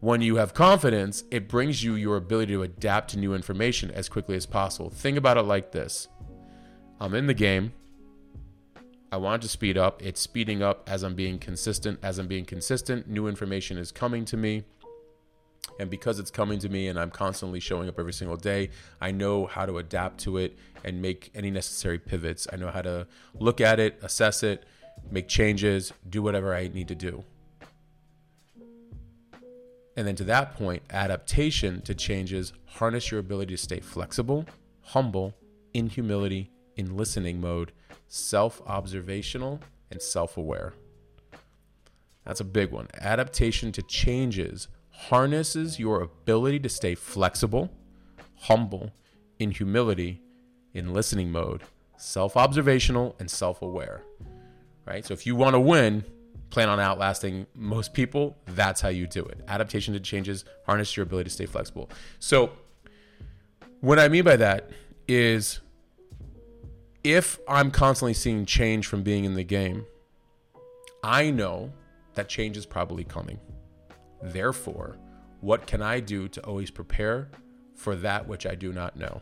when 0.00 0.20
you 0.20 0.36
have 0.36 0.52
confidence, 0.52 1.24
it 1.30 1.48
brings 1.48 1.82
you 1.82 1.94
your 1.94 2.16
ability 2.16 2.52
to 2.52 2.62
adapt 2.62 3.10
to 3.10 3.18
new 3.18 3.34
information 3.34 3.90
as 3.90 4.08
quickly 4.08 4.36
as 4.36 4.44
possible. 4.44 4.90
Think 4.90 5.16
about 5.16 5.36
it 5.38 5.42
like 5.42 5.72
this 5.72 6.08
I'm 7.00 7.14
in 7.14 7.26
the 7.26 7.34
game. 7.34 7.72
I 9.10 9.18
want 9.18 9.42
to 9.42 9.48
speed 9.48 9.78
up. 9.78 10.02
It's 10.02 10.20
speeding 10.20 10.62
up 10.62 10.88
as 10.90 11.02
I'm 11.02 11.14
being 11.14 11.38
consistent. 11.38 12.00
As 12.02 12.18
I'm 12.18 12.26
being 12.26 12.44
consistent, 12.44 13.08
new 13.08 13.28
information 13.28 13.78
is 13.78 13.92
coming 13.92 14.24
to 14.26 14.36
me. 14.36 14.64
And 15.78 15.90
because 15.90 16.18
it's 16.18 16.30
coming 16.30 16.58
to 16.60 16.68
me 16.68 16.88
and 16.88 16.98
I'm 16.98 17.10
constantly 17.10 17.60
showing 17.60 17.88
up 17.88 17.98
every 17.98 18.12
single 18.12 18.36
day, 18.36 18.70
I 19.00 19.12
know 19.12 19.46
how 19.46 19.66
to 19.66 19.78
adapt 19.78 20.20
to 20.20 20.38
it 20.38 20.56
and 20.84 21.00
make 21.00 21.30
any 21.34 21.50
necessary 21.50 21.98
pivots. 21.98 22.46
I 22.52 22.56
know 22.56 22.70
how 22.70 22.82
to 22.82 23.06
look 23.38 23.60
at 23.60 23.78
it, 23.78 23.98
assess 24.02 24.42
it, 24.42 24.64
make 25.10 25.28
changes, 25.28 25.92
do 26.08 26.22
whatever 26.22 26.54
I 26.54 26.68
need 26.68 26.88
to 26.88 26.94
do. 26.94 27.24
And 29.96 30.06
then 30.06 30.16
to 30.16 30.24
that 30.24 30.54
point, 30.54 30.82
adaptation 30.90 31.80
to 31.82 31.94
changes, 31.94 32.52
harness 32.66 33.10
your 33.10 33.20
ability 33.20 33.54
to 33.54 33.62
stay 33.62 33.80
flexible, 33.80 34.44
humble, 34.82 35.34
in 35.72 35.88
humility, 35.88 36.50
in 36.76 36.96
listening 36.96 37.40
mode, 37.40 37.72
self 38.06 38.60
observational, 38.66 39.60
and 39.90 40.00
self 40.00 40.36
aware. 40.36 40.74
That's 42.24 42.40
a 42.40 42.44
big 42.44 42.72
one. 42.72 42.88
Adaptation 43.00 43.72
to 43.72 43.82
changes 43.82 44.68
harnesses 44.90 45.78
your 45.78 46.02
ability 46.02 46.58
to 46.60 46.68
stay 46.68 46.94
flexible, 46.94 47.70
humble, 48.36 48.90
in 49.38 49.50
humility, 49.50 50.20
in 50.74 50.92
listening 50.92 51.30
mode, 51.30 51.62
self 51.96 52.36
observational, 52.36 53.16
and 53.18 53.30
self 53.30 53.62
aware. 53.62 54.02
Right? 54.84 55.04
So 55.04 55.14
if 55.14 55.26
you 55.26 55.36
want 55.36 55.54
to 55.54 55.60
win, 55.60 56.04
plan 56.50 56.68
on 56.68 56.80
outlasting 56.80 57.46
most 57.54 57.92
people, 57.92 58.36
that's 58.46 58.80
how 58.80 58.88
you 58.88 59.06
do 59.06 59.24
it. 59.24 59.40
Adaptation 59.48 59.94
to 59.94 60.00
changes, 60.00 60.44
harness 60.64 60.96
your 60.96 61.04
ability 61.04 61.28
to 61.28 61.34
stay 61.34 61.46
flexible. 61.46 61.90
So, 62.18 62.50
what 63.80 63.98
I 63.98 64.08
mean 64.08 64.24
by 64.24 64.36
that 64.36 64.70
is 65.06 65.60
if 67.04 67.38
I'm 67.48 67.70
constantly 67.70 68.14
seeing 68.14 68.46
change 68.46 68.86
from 68.86 69.02
being 69.02 69.24
in 69.24 69.34
the 69.34 69.44
game, 69.44 69.86
I 71.02 71.30
know 71.30 71.72
that 72.14 72.28
change 72.28 72.56
is 72.56 72.66
probably 72.66 73.04
coming. 73.04 73.38
Therefore, 74.22 74.96
what 75.40 75.66
can 75.66 75.82
I 75.82 76.00
do 76.00 76.26
to 76.28 76.40
always 76.44 76.70
prepare 76.70 77.28
for 77.74 77.94
that 77.96 78.26
which 78.26 78.46
I 78.46 78.54
do 78.54 78.72
not 78.72 78.96
know? 78.96 79.20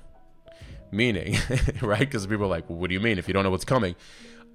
Meaning, 0.91 1.37
right? 1.83 1.99
Because 1.99 2.27
people 2.27 2.47
are 2.47 2.49
like, 2.49 2.71
well, 2.71 2.79
what 2.79 2.89
do 2.89 2.95
you 2.95 3.01
mean 3.01 3.19
if 3.19 3.29
you 3.29 3.35
don't 3.35 3.43
know 3.43 3.51
what's 3.51 3.65
coming? 3.65 3.97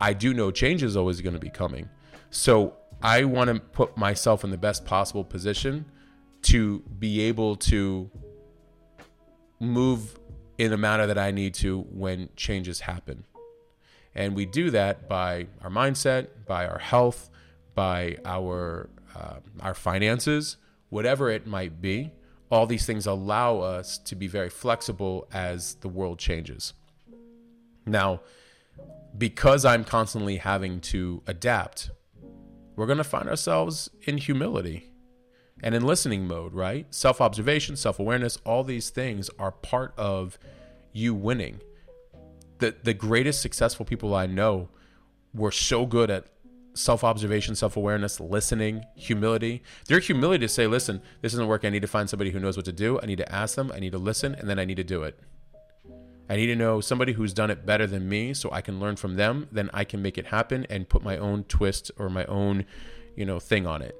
I 0.01 0.13
do 0.13 0.33
know 0.33 0.49
change 0.49 0.81
is 0.81 0.95
always 0.95 1.21
going 1.21 1.33
to 1.33 1.39
be 1.39 1.49
coming. 1.49 1.89
So 2.29 2.75
I 3.01 3.23
want 3.23 3.49
to 3.49 3.59
put 3.59 3.97
myself 3.97 4.43
in 4.43 4.51
the 4.51 4.57
best 4.57 4.85
possible 4.85 5.23
position 5.23 5.85
to 6.43 6.79
be 6.99 7.21
able 7.21 7.55
to 7.55 8.09
move 9.59 10.19
in 10.57 10.71
the 10.71 10.77
manner 10.77 11.07
that 11.07 11.17
I 11.17 11.31
need 11.31 11.53
to 11.55 11.81
when 11.89 12.29
changes 12.35 12.81
happen. 12.81 13.23
And 14.15 14.35
we 14.35 14.45
do 14.45 14.71
that 14.71 15.07
by 15.07 15.47
our 15.61 15.69
mindset, 15.69 16.27
by 16.45 16.67
our 16.67 16.79
health, 16.79 17.29
by 17.75 18.17
our 18.25 18.89
uh, 19.15 19.39
our 19.61 19.73
finances, 19.73 20.57
whatever 20.89 21.29
it 21.29 21.47
might 21.47 21.81
be. 21.81 22.11
All 22.51 22.65
these 22.65 22.85
things 22.85 23.05
allow 23.05 23.59
us 23.59 23.97
to 23.99 24.15
be 24.15 24.27
very 24.27 24.49
flexible 24.49 25.27
as 25.31 25.75
the 25.75 25.87
world 25.87 26.19
changes. 26.19 26.73
Now, 27.85 28.21
because 29.17 29.65
I'm 29.65 29.83
constantly 29.83 30.37
having 30.37 30.81
to 30.81 31.21
adapt, 31.27 31.91
we're 32.79 32.85
going 32.85 32.97
to 32.97 33.03
find 33.03 33.27
ourselves 33.27 33.89
in 34.03 34.17
humility 34.17 34.89
and 35.61 35.75
in 35.75 35.83
listening 35.83 36.25
mode, 36.25 36.53
right? 36.53 36.87
Self 36.95 37.19
observation, 37.19 37.75
self 37.75 37.99
awareness, 37.99 38.37
all 38.45 38.63
these 38.63 38.89
things 38.89 39.29
are 39.37 39.51
part 39.51 39.93
of 39.97 40.39
you 40.93 41.13
winning. 41.13 41.59
The, 42.59 42.73
the 42.81 42.93
greatest 42.93 43.41
successful 43.41 43.85
people 43.85 44.15
I 44.15 44.27
know 44.27 44.69
were 45.33 45.51
so 45.51 45.85
good 45.85 46.09
at 46.09 46.27
self 46.73 47.03
observation, 47.03 47.53
self 47.53 47.75
awareness, 47.75 48.21
listening, 48.21 48.85
humility. 48.95 49.61
Their 49.87 49.99
humility 49.99 50.45
to 50.45 50.49
say, 50.49 50.65
listen, 50.65 51.01
this 51.21 51.33
isn't 51.33 51.47
working. 51.47 51.67
I 51.67 51.71
need 51.71 51.81
to 51.81 51.87
find 51.87 52.09
somebody 52.09 52.31
who 52.31 52.39
knows 52.39 52.55
what 52.55 52.65
to 52.65 52.71
do. 52.71 52.97
I 53.03 53.07
need 53.07 53.17
to 53.17 53.29
ask 53.29 53.55
them. 53.55 53.73
I 53.75 53.81
need 53.81 53.91
to 53.91 53.97
listen, 53.97 54.35
and 54.35 54.49
then 54.49 54.57
I 54.57 54.63
need 54.63 54.77
to 54.77 54.85
do 54.85 55.03
it. 55.03 55.19
I 56.29 56.35
need 56.35 56.45
to 56.47 56.55
know 56.55 56.79
somebody 56.79 57.13
who's 57.13 57.33
done 57.33 57.49
it 57.49 57.65
better 57.65 57.87
than 57.87 58.07
me 58.07 58.35
so 58.35 58.51
I 58.51 58.61
can 58.61 58.79
learn 58.79 58.95
from 58.97 59.15
them. 59.15 59.47
Then 59.51 59.71
I 59.73 59.83
can 59.83 60.01
make 60.01 60.17
it 60.17 60.27
happen 60.27 60.67
and 60.69 60.87
put 60.87 61.03
my 61.03 61.17
own 61.17 61.43
twist 61.45 61.89
or 61.97 62.07
my 62.07 62.23
own, 62.25 62.65
you 63.15 63.25
know, 63.25 63.39
thing 63.39 63.65
on 63.65 63.81
it. 63.81 63.95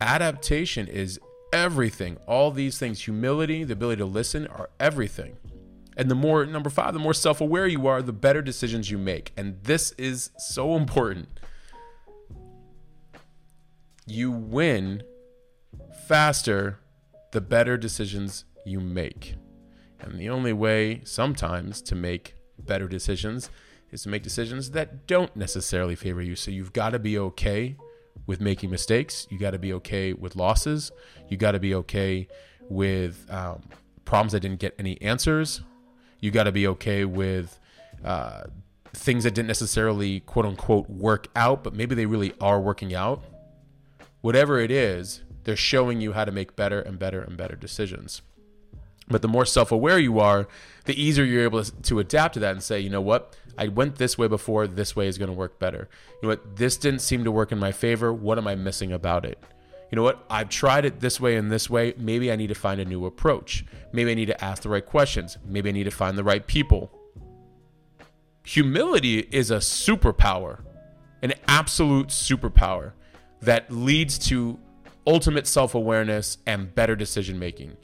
Adaptation 0.00 0.86
is 0.86 1.18
everything. 1.52 2.18
All 2.28 2.52
these 2.52 2.78
things, 2.78 3.02
humility, 3.02 3.64
the 3.64 3.72
ability 3.72 3.98
to 3.98 4.06
listen, 4.06 4.46
are 4.46 4.70
everything. 4.78 5.36
And 5.96 6.08
the 6.08 6.14
more, 6.14 6.46
number 6.46 6.70
five, 6.70 6.92
the 6.92 7.00
more 7.00 7.14
self 7.14 7.40
aware 7.40 7.66
you 7.66 7.88
are, 7.88 8.00
the 8.00 8.12
better 8.12 8.42
decisions 8.42 8.88
you 8.88 8.98
make. 8.98 9.32
And 9.36 9.62
this 9.64 9.92
is 9.92 10.30
so 10.38 10.76
important. 10.76 11.40
You 14.06 14.30
win 14.30 15.02
faster 16.06 16.78
the 17.32 17.40
better 17.40 17.76
decisions 17.76 18.44
you 18.64 18.78
make. 18.78 19.34
And 20.00 20.18
the 20.18 20.28
only 20.28 20.52
way 20.52 21.00
sometimes 21.04 21.80
to 21.82 21.94
make 21.94 22.34
better 22.58 22.88
decisions 22.88 23.50
is 23.90 24.02
to 24.02 24.08
make 24.08 24.22
decisions 24.22 24.72
that 24.72 25.06
don't 25.06 25.34
necessarily 25.36 25.94
favor 25.94 26.20
you. 26.20 26.36
So 26.36 26.50
you've 26.50 26.72
got 26.72 26.90
to 26.90 26.98
be 26.98 27.18
okay 27.18 27.76
with 28.26 28.40
making 28.40 28.70
mistakes. 28.70 29.26
You 29.30 29.38
got 29.38 29.52
to 29.52 29.58
be 29.58 29.72
okay 29.74 30.12
with 30.12 30.36
losses. 30.36 30.90
You 31.28 31.36
got 31.36 31.52
to 31.52 31.60
be 31.60 31.74
okay 31.74 32.28
with 32.68 33.26
um, 33.30 33.62
problems 34.04 34.32
that 34.32 34.40
didn't 34.40 34.60
get 34.60 34.74
any 34.78 35.00
answers. 35.00 35.60
You 36.20 36.30
got 36.30 36.44
to 36.44 36.52
be 36.52 36.66
okay 36.68 37.04
with 37.04 37.58
uh, 38.04 38.44
things 38.92 39.24
that 39.24 39.34
didn't 39.34 39.48
necessarily 39.48 40.20
quote 40.20 40.46
unquote 40.46 40.88
work 40.88 41.28
out, 41.36 41.62
but 41.62 41.74
maybe 41.74 41.94
they 41.94 42.06
really 42.06 42.32
are 42.40 42.60
working 42.60 42.94
out. 42.94 43.22
Whatever 44.22 44.58
it 44.58 44.70
is, 44.70 45.22
they're 45.44 45.54
showing 45.54 46.00
you 46.00 46.12
how 46.12 46.24
to 46.24 46.32
make 46.32 46.56
better 46.56 46.80
and 46.80 46.98
better 46.98 47.20
and 47.20 47.36
better 47.36 47.54
decisions. 47.54 48.22
But 49.08 49.22
the 49.22 49.28
more 49.28 49.46
self 49.46 49.70
aware 49.70 49.98
you 49.98 50.18
are, 50.18 50.48
the 50.84 51.00
easier 51.00 51.24
you're 51.24 51.44
able 51.44 51.62
to 51.64 51.98
adapt 51.98 52.34
to 52.34 52.40
that 52.40 52.52
and 52.52 52.62
say, 52.62 52.80
you 52.80 52.90
know 52.90 53.00
what? 53.00 53.36
I 53.58 53.68
went 53.68 53.96
this 53.96 54.18
way 54.18 54.28
before, 54.28 54.66
this 54.66 54.94
way 54.94 55.06
is 55.06 55.18
going 55.18 55.30
to 55.30 55.36
work 55.36 55.58
better. 55.58 55.88
You 56.14 56.18
know 56.22 56.28
what? 56.30 56.56
This 56.56 56.76
didn't 56.76 57.00
seem 57.00 57.24
to 57.24 57.32
work 57.32 57.52
in 57.52 57.58
my 57.58 57.72
favor. 57.72 58.12
What 58.12 58.38
am 58.38 58.46
I 58.46 58.54
missing 58.54 58.92
about 58.92 59.24
it? 59.24 59.38
You 59.90 59.96
know 59.96 60.02
what? 60.02 60.24
I've 60.28 60.48
tried 60.48 60.84
it 60.84 61.00
this 61.00 61.20
way 61.20 61.36
and 61.36 61.50
this 61.50 61.70
way. 61.70 61.94
Maybe 61.96 62.32
I 62.32 62.36
need 62.36 62.48
to 62.48 62.54
find 62.54 62.80
a 62.80 62.84
new 62.84 63.06
approach. 63.06 63.64
Maybe 63.92 64.10
I 64.10 64.14
need 64.14 64.26
to 64.26 64.44
ask 64.44 64.62
the 64.62 64.68
right 64.68 64.84
questions. 64.84 65.38
Maybe 65.44 65.68
I 65.68 65.72
need 65.72 65.84
to 65.84 65.90
find 65.90 66.18
the 66.18 66.24
right 66.24 66.44
people. 66.44 66.90
Humility 68.42 69.20
is 69.30 69.50
a 69.50 69.56
superpower, 69.56 70.60
an 71.22 71.34
absolute 71.46 72.08
superpower 72.08 72.92
that 73.42 73.70
leads 73.70 74.18
to 74.18 74.58
ultimate 75.06 75.46
self 75.46 75.74
awareness 75.74 76.38
and 76.46 76.74
better 76.74 76.96
decision 76.96 77.38
making. 77.38 77.76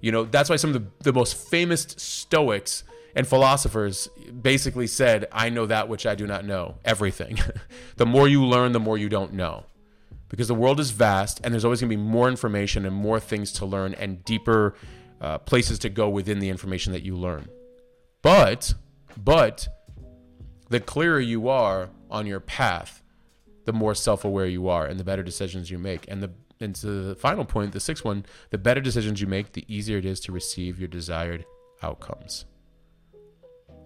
You 0.00 0.12
know, 0.12 0.24
that's 0.24 0.48
why 0.48 0.56
some 0.56 0.74
of 0.74 0.82
the, 0.82 1.04
the 1.04 1.12
most 1.12 1.36
famous 1.36 1.86
Stoics 1.96 2.84
and 3.14 3.26
philosophers 3.26 4.08
basically 4.40 4.86
said, 4.86 5.26
I 5.32 5.50
know 5.50 5.66
that 5.66 5.88
which 5.88 6.06
I 6.06 6.14
do 6.14 6.26
not 6.26 6.44
know, 6.44 6.76
everything. 6.84 7.38
the 7.96 8.06
more 8.06 8.28
you 8.28 8.44
learn, 8.44 8.72
the 8.72 8.80
more 8.80 8.96
you 8.96 9.08
don't 9.08 9.32
know. 9.32 9.64
Because 10.28 10.48
the 10.48 10.54
world 10.54 10.78
is 10.78 10.92
vast 10.92 11.40
and 11.42 11.52
there's 11.52 11.64
always 11.64 11.80
going 11.80 11.90
to 11.90 11.96
be 11.96 12.02
more 12.02 12.28
information 12.28 12.86
and 12.86 12.94
more 12.94 13.18
things 13.18 13.52
to 13.54 13.66
learn 13.66 13.94
and 13.94 14.24
deeper 14.24 14.74
uh, 15.20 15.38
places 15.38 15.78
to 15.80 15.88
go 15.88 16.08
within 16.08 16.38
the 16.38 16.48
information 16.48 16.92
that 16.92 17.02
you 17.02 17.16
learn. 17.16 17.48
But, 18.22 18.74
but, 19.16 19.68
the 20.68 20.80
clearer 20.80 21.18
you 21.18 21.48
are 21.48 21.90
on 22.10 22.26
your 22.26 22.40
path, 22.40 23.02
the 23.64 23.72
more 23.72 23.94
self 23.94 24.24
aware 24.24 24.46
you 24.46 24.68
are 24.68 24.86
and 24.86 25.00
the 25.00 25.04
better 25.04 25.22
decisions 25.22 25.70
you 25.70 25.78
make. 25.78 26.04
And 26.08 26.22
the 26.22 26.30
and 26.60 26.74
to 26.76 26.86
the 26.86 27.14
final 27.14 27.44
point, 27.44 27.72
the 27.72 27.80
sixth 27.80 28.04
one, 28.04 28.26
the 28.50 28.58
better 28.58 28.80
decisions 28.80 29.20
you 29.20 29.26
make, 29.26 29.52
the 29.52 29.64
easier 29.66 29.98
it 29.98 30.04
is 30.04 30.20
to 30.20 30.32
receive 30.32 30.78
your 30.78 30.88
desired 30.88 31.44
outcomes. 31.82 32.44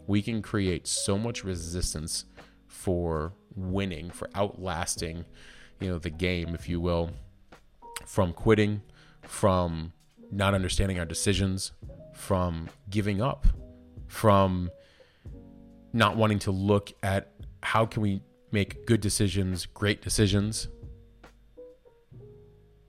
We 0.07 0.23
can 0.23 0.43
create 0.43 0.87
so 0.87 1.16
much 1.16 1.45
resistance 1.45 2.25
for 2.66 3.33
winning, 3.54 4.11
for 4.11 4.28
outlasting, 4.35 5.25
you 5.81 5.88
know, 5.88 5.99
the 5.99 6.11
game, 6.11 6.54
if 6.54 6.69
you 6.69 6.81
will, 6.81 7.11
from 8.04 8.33
quitting, 8.33 8.83
from 9.23 9.93
not 10.31 10.52
understanding 10.52 10.99
our 10.99 11.04
decisions, 11.04 11.73
from 12.12 12.69
giving 12.90 13.23
up, 13.23 13.47
from 14.09 14.71
not 15.93 16.16
wanting 16.16 16.40
to 16.40 16.50
look 16.50 16.93
at 17.02 17.31
how 17.62 17.87
can 17.87 18.02
we 18.02 18.21
make 18.50 18.85
good 18.87 19.00
decisions, 19.00 19.66
great 19.66 20.02
decisions, 20.02 20.69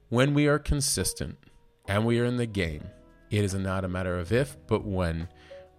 when 0.10 0.34
we 0.34 0.48
are 0.48 0.60
consistent 0.60 1.38
and 1.88 2.06
we 2.06 2.20
are 2.20 2.26
in 2.26 2.38
the 2.38 2.46
game, 2.46 2.84
it 3.30 3.44
is 3.44 3.54
not 3.54 3.84
a 3.84 3.88
matter 3.88 4.18
of 4.18 4.32
if, 4.32 4.56
but 4.68 4.86
when 4.86 5.28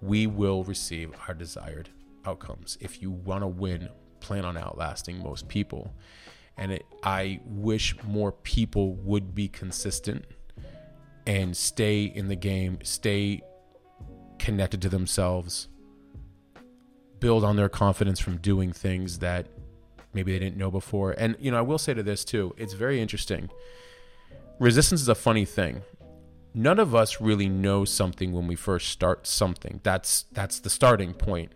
we 0.00 0.26
will 0.26 0.64
receive 0.64 1.12
our 1.26 1.35
desired 1.35 1.88
outcomes. 2.25 2.76
If 2.80 3.00
you 3.00 3.11
want 3.11 3.42
to 3.42 3.47
win, 3.47 3.88
plan 4.21 4.45
on 4.45 4.56
outlasting 4.56 5.23
most 5.23 5.49
people. 5.49 5.95
And 6.56 6.73
it, 6.73 6.85
I 7.02 7.40
wish 7.45 7.95
more 8.02 8.33
people 8.33 8.95
would 8.97 9.35
be 9.35 9.49
consistent 9.49 10.25
and 11.26 11.56
stay 11.56 12.04
in 12.04 12.28
the 12.28 12.37
game, 12.37 12.78
stay 12.83 13.42
connected 14.38 14.83
to 14.83 14.88
themselves, 14.88 15.68
build 17.21 17.45
on 17.45 17.56
their 17.56 17.68
confidence 17.68 18.21
from 18.21 18.38
doing 18.38 18.73
things 18.73 19.18
that 19.21 19.47
maybe 20.12 20.33
they 20.33 20.38
didn't 20.38 20.56
know 20.56 20.71
before. 20.71 21.12
And, 21.12 21.37
you 21.38 21.50
know, 21.50 21.59
I 21.59 21.62
will 21.62 21.78
say 21.78 21.95
to 21.95 22.02
this 22.02 22.25
too, 22.25 22.54
it's 22.56 22.73
very 22.73 23.00
interesting 23.00 23.50
resistance 24.59 25.00
is 25.00 25.09
a 25.09 25.14
funny 25.14 25.45
thing. 25.45 25.83
None 26.55 26.78
of 26.78 26.95
us 26.95 27.21
really 27.21 27.49
know 27.49 27.85
something 27.85 28.33
when 28.33 28.47
we 28.47 28.57
first 28.57 28.88
start 28.88 29.26
something. 29.26 29.81
That's 29.83 30.25
that's 30.33 30.59
the 30.59 30.71
starting 30.71 31.12
point. 31.12 31.52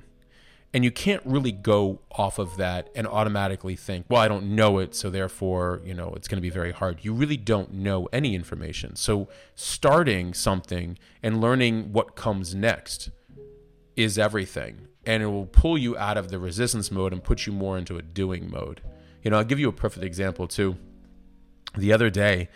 And 0.72 0.84
you 0.84 0.92
can't 0.92 1.22
really 1.24 1.50
go 1.50 2.00
off 2.12 2.38
of 2.38 2.56
that 2.58 2.90
and 2.94 3.06
automatically 3.06 3.74
think, 3.74 4.06
well, 4.08 4.20
I 4.20 4.28
don't 4.28 4.54
know 4.54 4.78
it, 4.78 4.94
so 4.94 5.10
therefore, 5.10 5.80
you 5.84 5.94
know, 5.94 6.12
it's 6.14 6.28
going 6.28 6.36
to 6.36 6.42
be 6.42 6.50
very 6.50 6.70
hard. 6.70 7.00
You 7.02 7.12
really 7.12 7.36
don't 7.36 7.72
know 7.72 8.08
any 8.12 8.36
information. 8.36 8.94
So 8.94 9.28
starting 9.56 10.32
something 10.32 10.96
and 11.24 11.40
learning 11.40 11.92
what 11.92 12.14
comes 12.14 12.54
next 12.54 13.10
is 13.96 14.16
everything. 14.16 14.86
And 15.04 15.24
it 15.24 15.26
will 15.26 15.46
pull 15.46 15.76
you 15.76 15.96
out 15.96 16.16
of 16.16 16.28
the 16.28 16.38
resistance 16.38 16.92
mode 16.92 17.12
and 17.12 17.24
put 17.24 17.46
you 17.46 17.52
more 17.52 17.76
into 17.76 17.96
a 17.96 18.02
doing 18.02 18.48
mode. 18.48 18.80
You 19.24 19.32
know, 19.32 19.38
I'll 19.38 19.44
give 19.44 19.58
you 19.58 19.68
a 19.68 19.72
perfect 19.72 20.04
example 20.04 20.46
too. 20.46 20.76
The 21.76 21.92
other 21.92 22.10
day, 22.10 22.48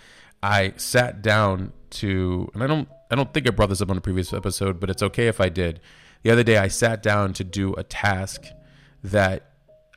I 0.45 0.75
sat 0.77 1.23
down 1.23 1.73
to, 1.91 2.51
and 2.53 2.63
I 2.63 2.67
don't, 2.67 2.87
I 3.11 3.15
don't 3.15 3.33
think 3.33 3.47
I 3.47 3.51
brought 3.51 3.71
this 3.71 3.81
up 3.81 3.89
on 3.89 3.97
a 3.97 4.01
previous 4.03 4.35
episode, 4.35 4.79
but 4.79 4.91
it's 4.91 5.03
okay 5.03 5.27
if 5.27 5.41
I 5.41 5.49
did. 5.49 5.81
The 6.23 6.31
other 6.31 6.43
day, 6.43 6.59
I 6.59 6.69
sat 6.69 7.03
down 7.03 7.33
to 7.35 7.45
do 7.45 7.73
a 7.75 7.83
task 7.83 8.45
that 9.03 9.53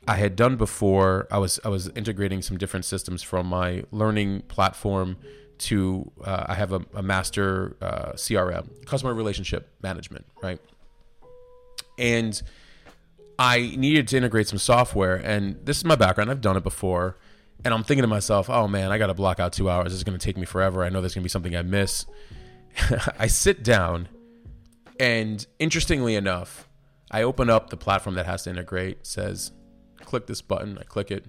I 0.08 0.16
had 0.16 0.38
done 0.38 0.56
before. 0.56 1.28
I 1.30 1.38
was 1.38 1.60
I 1.66 1.68
was 1.68 1.90
integrating 1.90 2.42
some 2.42 2.58
different 2.58 2.86
systems 2.86 3.22
from 3.24 3.48
my 3.48 3.84
learning 3.92 4.44
platform 4.44 5.18
to 5.60 6.10
uh, 6.24 6.46
I 6.48 6.54
have 6.54 6.72
a, 6.72 6.80
a 6.94 7.02
master 7.02 7.76
uh, 7.82 8.14
CRM, 8.14 8.86
customer 8.86 9.14
relationship 9.14 9.70
management, 9.82 10.26
right? 10.42 10.62
And 11.98 12.42
I 13.38 13.74
needed 13.76 14.08
to 14.10 14.18
integrate 14.18 14.48
some 14.48 14.60
software, 14.60 15.16
and 15.16 15.58
this 15.66 15.76
is 15.76 15.84
my 15.84 15.96
background. 15.96 16.32
I've 16.32 16.40
done 16.40 16.56
it 16.56 16.64
before, 16.64 17.18
and 17.64 17.74
I'm 17.74 17.84
thinking 17.84 18.04
to 18.04 18.08
myself, 18.08 18.50
"Oh 18.50 18.68
man, 18.68 18.92
I 18.92 18.98
got 18.98 19.08
to 19.08 19.14
block 19.14 19.40
out 19.40 19.54
two 19.54 19.70
hours. 19.70 19.92
This 19.92 19.96
is 19.96 20.04
going 20.04 20.18
to 20.18 20.24
take 20.24 20.38
me 20.38 20.46
forever. 20.46 20.84
I 20.84 20.90
know 20.90 21.02
there's 21.02 21.14
going 21.14 21.24
to 21.24 21.26
be 21.26 21.30
something 21.30 21.56
I 21.56 21.62
miss." 21.62 22.06
I 23.20 23.28
sit 23.28 23.64
down, 23.64 24.08
and 25.00 25.46
interestingly 25.60 26.16
enough, 26.16 26.70
I 27.10 27.24
open 27.24 27.50
up 27.50 27.70
the 27.70 27.78
platform 27.78 28.16
that 28.16 28.26
has 28.26 28.44
to 28.44 28.50
integrate. 28.50 29.06
Says, 29.06 29.52
"Click 30.02 30.28
this 30.28 30.42
button." 30.42 30.78
I 30.78 30.84
click 30.84 31.12
it. 31.12 31.26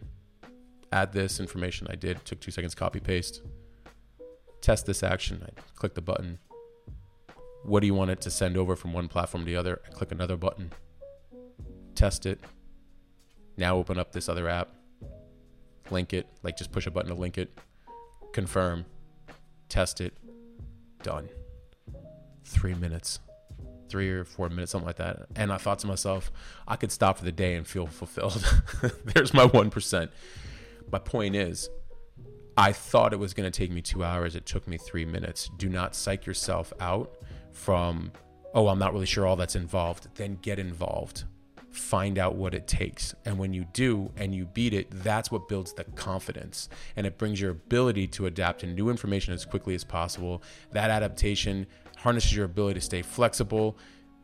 Add 0.90 1.12
this 1.12 1.40
information. 1.40 1.86
I 1.90 1.96
did. 1.96 2.24
Took 2.24 2.40
two 2.40 2.50
seconds. 2.50 2.74
Copy 2.74 3.00
paste. 3.00 3.42
Test 4.60 4.86
this 4.86 5.02
action. 5.02 5.46
I 5.46 5.60
click 5.76 5.94
the 5.94 6.00
button. 6.00 6.38
What 7.64 7.80
do 7.80 7.86
you 7.86 7.94
want 7.94 8.10
it 8.10 8.20
to 8.22 8.30
send 8.30 8.56
over 8.56 8.76
from 8.76 8.92
one 8.92 9.08
platform 9.08 9.44
to 9.44 9.46
the 9.50 9.56
other? 9.56 9.80
I 9.86 9.90
click 9.90 10.12
another 10.12 10.36
button 10.36 10.72
test 11.98 12.26
it. 12.26 12.38
Now 13.56 13.76
open 13.76 13.98
up 13.98 14.12
this 14.12 14.28
other 14.28 14.48
app, 14.48 14.68
link 15.90 16.12
it, 16.12 16.26
like 16.42 16.56
just 16.56 16.72
push 16.72 16.86
a 16.86 16.90
button 16.90 17.10
to 17.10 17.14
link 17.14 17.38
it, 17.38 17.58
confirm, 18.32 18.84
test 19.68 20.00
it, 20.00 20.16
done. 21.02 21.28
Three 22.44 22.74
minutes, 22.74 23.20
three 23.88 24.10
or 24.10 24.24
four 24.24 24.48
minutes, 24.48 24.72
something 24.72 24.86
like 24.86 24.96
that. 24.96 25.26
And 25.36 25.52
I 25.52 25.58
thought 25.58 25.78
to 25.80 25.86
myself, 25.86 26.30
I 26.66 26.76
could 26.76 26.92
stop 26.92 27.18
for 27.18 27.24
the 27.24 27.32
day 27.32 27.54
and 27.54 27.66
feel 27.66 27.86
fulfilled. 27.86 28.44
There's 29.04 29.34
my 29.34 29.46
1%. 29.46 30.08
My 30.90 30.98
point 30.98 31.36
is, 31.36 31.68
I 32.56 32.72
thought 32.72 33.12
it 33.12 33.18
was 33.18 33.34
going 33.34 33.50
to 33.50 33.56
take 33.56 33.70
me 33.70 33.82
two 33.82 34.02
hours. 34.02 34.34
It 34.34 34.46
took 34.46 34.66
me 34.66 34.78
three 34.78 35.04
minutes. 35.04 35.50
Do 35.58 35.68
not 35.68 35.94
psych 35.94 36.26
yourself 36.26 36.72
out 36.80 37.14
from, 37.52 38.12
oh, 38.54 38.68
I'm 38.68 38.78
not 38.78 38.92
really 38.92 39.06
sure 39.06 39.26
all 39.26 39.36
that's 39.36 39.54
involved. 39.54 40.08
Then 40.16 40.38
get 40.42 40.58
involved 40.58 41.24
find 41.78 42.18
out 42.18 42.34
what 42.34 42.54
it 42.54 42.66
takes. 42.66 43.14
And 43.24 43.38
when 43.38 43.52
you 43.52 43.66
do 43.72 44.10
and 44.16 44.34
you 44.34 44.46
beat 44.46 44.74
it, 44.74 44.88
that's 44.90 45.30
what 45.30 45.48
builds 45.48 45.72
the 45.72 45.84
confidence 45.84 46.68
and 46.96 47.06
it 47.06 47.18
brings 47.18 47.40
your 47.40 47.50
ability 47.50 48.06
to 48.08 48.26
adapt 48.26 48.60
to 48.60 48.66
new 48.66 48.90
information 48.90 49.34
as 49.34 49.44
quickly 49.44 49.74
as 49.74 49.84
possible. 49.84 50.42
That 50.72 50.90
adaptation 50.90 51.66
harnesses 51.96 52.34
your 52.34 52.44
ability 52.44 52.80
to 52.80 52.84
stay 52.84 53.02
flexible 53.02 53.76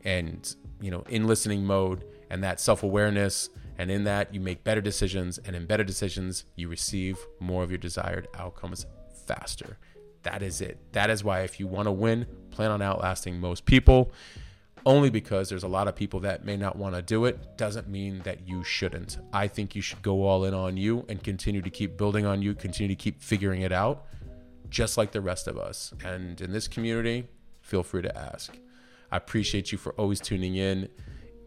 and, 0.03 0.55
you 0.81 0.91
know, 0.91 1.03
in 1.09 1.27
listening 1.27 1.65
mode 1.65 2.05
and 2.29 2.43
that 2.43 2.59
self-awareness 2.59 3.49
and 3.77 3.91
in 3.91 4.05
that 4.05 4.33
you 4.33 4.39
make 4.39 4.63
better 4.63 4.81
decisions 4.81 5.37
and 5.39 5.55
in 5.55 5.65
better 5.65 5.83
decisions 5.83 6.45
you 6.55 6.67
receive 6.69 7.17
more 7.39 7.63
of 7.63 7.71
your 7.71 7.77
desired 7.77 8.27
outcomes 8.35 8.85
faster. 9.25 9.77
That 10.23 10.41
is 10.41 10.61
it. 10.61 10.79
That 10.93 11.09
is 11.09 11.23
why 11.23 11.41
if 11.41 11.59
you 11.59 11.67
want 11.67 11.87
to 11.87 11.91
win, 11.91 12.25
plan 12.49 12.71
on 12.71 12.81
outlasting 12.81 13.39
most 13.39 13.65
people 13.65 14.11
only 14.85 15.09
because 15.09 15.49
there's 15.49 15.63
a 15.63 15.67
lot 15.67 15.87
of 15.87 15.95
people 15.95 16.19
that 16.19 16.45
may 16.45 16.55
not 16.55 16.75
want 16.75 16.95
to 16.95 17.01
do 17.01 17.25
it 17.25 17.57
doesn't 17.57 17.87
mean 17.87 18.21
that 18.23 18.47
you 18.47 18.63
shouldn't. 18.63 19.17
I 19.33 19.47
think 19.47 19.75
you 19.75 19.81
should 19.81 20.01
go 20.01 20.23
all 20.23 20.45
in 20.45 20.53
on 20.53 20.77
you 20.77 21.05
and 21.09 21.23
continue 21.23 21.61
to 21.61 21.69
keep 21.69 21.97
building 21.97 22.25
on 22.25 22.41
you, 22.41 22.53
continue 22.53 22.95
to 22.95 23.01
keep 23.01 23.21
figuring 23.21 23.61
it 23.61 23.71
out, 23.71 24.05
just 24.69 24.97
like 24.97 25.11
the 25.11 25.21
rest 25.21 25.47
of 25.47 25.57
us. 25.57 25.91
And 26.03 26.39
in 26.39 26.51
this 26.51 26.67
community, 26.67 27.27
feel 27.61 27.81
free 27.81 28.03
to 28.03 28.15
ask. 28.15 28.55
I 29.11 29.17
appreciate 29.17 29.71
you 29.71 29.77
for 29.77 29.93
always 29.93 30.19
tuning 30.19 30.55
in. 30.55 30.89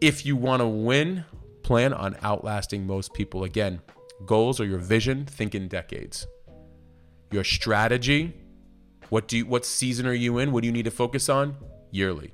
If 0.01 0.25
you 0.25 0.35
want 0.35 0.61
to 0.61 0.67
win, 0.67 1.23
plan 1.63 1.93
on 1.93 2.17
outlasting 2.21 2.85
most 2.85 3.13
people. 3.13 3.45
Again, 3.45 3.81
goals 4.25 4.59
are 4.59 4.65
your 4.65 4.79
vision, 4.79 5.25
think 5.25 5.55
in 5.55 5.69
decades. 5.69 6.27
Your 7.31 7.43
strategy, 7.45 8.33
what 9.09 9.27
do 9.29 9.37
you, 9.37 9.45
what 9.45 9.65
season 9.65 10.05
are 10.07 10.13
you 10.13 10.39
in? 10.39 10.51
What 10.51 10.61
do 10.61 10.67
you 10.67 10.73
need 10.73 10.85
to 10.85 10.91
focus 10.91 11.29
on? 11.29 11.55
Yearly 11.91 12.33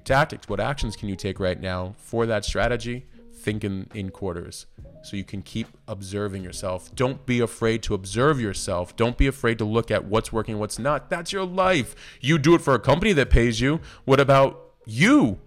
your 0.00 0.16
tactics. 0.16 0.48
What 0.48 0.60
actions 0.60 0.96
can 0.96 1.08
you 1.08 1.16
take 1.16 1.38
right 1.38 1.60
now 1.60 1.94
for 1.98 2.26
that 2.26 2.44
strategy? 2.44 3.06
Think 3.32 3.64
in, 3.64 3.88
in 3.94 4.10
quarters 4.10 4.66
so 5.02 5.16
you 5.16 5.24
can 5.24 5.40
keep 5.40 5.66
observing 5.88 6.44
yourself. 6.44 6.94
Don't 6.94 7.24
be 7.24 7.40
afraid 7.40 7.82
to 7.84 7.94
observe 7.94 8.38
yourself. 8.38 8.94
Don't 8.96 9.16
be 9.16 9.26
afraid 9.26 9.56
to 9.58 9.64
look 9.64 9.90
at 9.90 10.04
what's 10.04 10.30
working, 10.30 10.58
what's 10.58 10.78
not. 10.78 11.08
That's 11.08 11.32
your 11.32 11.46
life. 11.46 11.94
You 12.20 12.38
do 12.38 12.54
it 12.54 12.60
for 12.60 12.74
a 12.74 12.78
company 12.78 13.14
that 13.14 13.30
pays 13.30 13.60
you. 13.60 13.80
What 14.04 14.20
about 14.20 14.60
you 14.84 15.38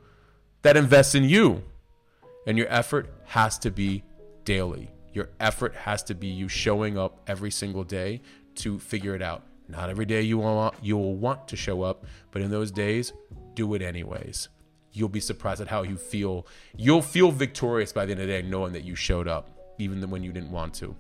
that 0.64 0.76
invests 0.76 1.14
in 1.14 1.24
you? 1.26 1.64
And 2.48 2.58
your 2.58 2.68
effort 2.70 3.14
has 3.26 3.60
to 3.60 3.70
be 3.70 4.04
daily. 4.44 4.90
Your 5.14 5.30
effort 5.40 5.76
has 5.76 6.02
to 6.04 6.16
be 6.16 6.28
you 6.28 6.48
showing 6.50 6.98
up 6.98 7.22
every 7.28 7.52
single 7.52 7.84
day 7.84 8.22
to 8.56 8.80
figure 8.80 9.16
it 9.16 9.22
out. 9.22 9.44
Not 9.68 9.90
every 9.90 10.06
day 10.06 10.22
you 10.22 10.40
want 10.40 10.76
you 10.82 10.98
will 10.98 11.16
want 11.16 11.48
to 11.50 11.56
show 11.56 11.84
up, 11.84 12.06
but 12.32 12.42
in 12.42 12.50
those 12.50 12.72
days, 12.72 13.14
do 13.56 13.74
it 13.74 13.82
anyways. 13.82 14.50
You'll 14.92 15.10
be 15.10 15.20
surprised 15.20 15.62
at 15.62 15.68
how 15.68 15.84
you 15.84 15.98
feel. 15.98 16.46
You'll 16.78 17.02
feel 17.02 17.32
victorious 17.32 17.92
by 17.92 18.06
the 18.06 18.12
end 18.12 18.22
of 18.22 18.28
the 18.28 18.34
day 18.34 18.42
knowing 18.42 18.74
that 18.74 18.84
you 18.84 18.96
showed 18.96 19.28
up, 19.28 19.50
even 19.80 20.08
when 20.10 20.24
you 20.24 20.32
didn't 20.32 20.52
want 20.52 20.74
to. 20.76 20.96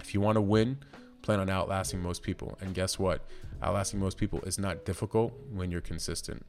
If 0.00 0.14
you 0.14 0.20
want 0.20 0.36
to 0.36 0.42
win, 0.42 0.78
plan 1.22 1.40
on 1.40 1.48
outlasting 1.48 2.02
most 2.02 2.22
people. 2.22 2.58
And 2.60 2.74
guess 2.74 2.98
what? 2.98 3.24
Outlasting 3.62 4.00
most 4.00 4.18
people 4.18 4.40
is 4.42 4.58
not 4.58 4.84
difficult 4.84 5.32
when 5.50 5.70
you're 5.70 5.80
consistent. 5.80 6.44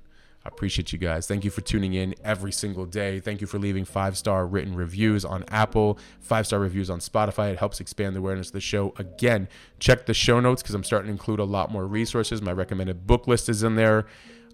I 0.46 0.50
appreciate 0.50 0.92
you 0.94 1.00
guys. 1.00 1.26
Thank 1.26 1.44
you 1.44 1.50
for 1.50 1.62
tuning 1.62 1.94
in 1.94 2.14
every 2.24 2.52
single 2.52 2.86
day. 2.86 3.20
Thank 3.20 3.42
you 3.42 3.48
for 3.48 3.58
leaving 3.58 3.84
five 3.84 4.16
star 4.16 4.46
written 4.46 4.76
reviews 4.76 5.26
on 5.26 5.44
Apple, 5.48 5.98
five 6.20 6.46
star 6.46 6.60
reviews 6.60 6.90
on 6.90 7.00
Spotify. 7.00 7.52
It 7.52 7.58
helps 7.58 7.80
expand 7.80 8.16
the 8.16 8.20
awareness 8.20 8.48
of 8.48 8.54
the 8.54 8.60
show. 8.60 8.94
Again, 8.98 9.48
check 9.80 10.06
the 10.06 10.14
show 10.14 10.40
notes 10.40 10.62
because 10.62 10.76
I'm 10.76 10.84
starting 10.84 11.08
to 11.08 11.12
include 11.12 11.40
a 11.40 11.46
lot 11.46 11.72
more 11.72 11.88
resources. 11.88 12.44
My 12.44 12.54
recommended 12.54 13.08
book 13.08 13.28
list 13.28 13.50
is 13.50 13.64
in 13.64 13.76
there. 13.76 14.06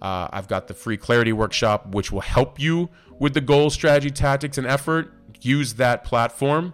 Uh, 0.01 0.27
I've 0.31 0.47
got 0.47 0.67
the 0.67 0.73
free 0.73 0.97
clarity 0.97 1.33
workshop, 1.33 1.93
which 1.93 2.11
will 2.11 2.21
help 2.21 2.59
you 2.59 2.89
with 3.19 3.33
the 3.33 3.41
goal, 3.41 3.69
strategy, 3.69 4.09
tactics, 4.09 4.57
and 4.57 4.65
effort. 4.65 5.13
Use 5.41 5.75
that 5.75 6.03
platform. 6.03 6.73